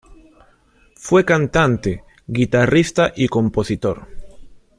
Fue 0.95 1.25
cantante, 1.25 2.03
guitarrista 2.25 3.13
y 3.15 3.27
compositor. 3.27 4.07